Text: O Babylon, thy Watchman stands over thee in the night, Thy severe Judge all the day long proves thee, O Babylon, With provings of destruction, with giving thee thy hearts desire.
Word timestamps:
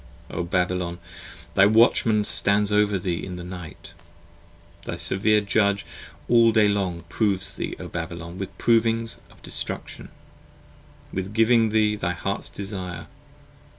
O 0.31 0.41
Babylon, 0.41 0.97
thy 1.53 1.67
Watchman 1.67 2.25
stands 2.25 2.71
over 2.71 2.97
thee 2.97 3.23
in 3.23 3.35
the 3.35 3.43
night, 3.43 3.93
Thy 4.85 4.95
severe 4.95 5.41
Judge 5.41 5.85
all 6.27 6.47
the 6.51 6.61
day 6.63 6.67
long 6.67 7.03
proves 7.07 7.55
thee, 7.55 7.75
O 7.79 7.87
Babylon, 7.87 8.39
With 8.39 8.57
provings 8.57 9.19
of 9.29 9.43
destruction, 9.43 10.09
with 11.13 11.33
giving 11.35 11.69
thee 11.69 11.95
thy 11.95 12.13
hearts 12.13 12.49
desire. 12.49 13.05